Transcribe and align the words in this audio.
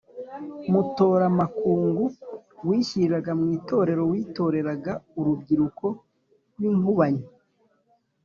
Mutoramakungu: 0.71 2.05
wishyiriraga 2.67 3.31
mu 3.39 3.45
itorero, 3.57 4.01
witoreraga 4.11 4.93
urubyiruko 5.19 5.85
rw’inkubanyi 6.53 7.25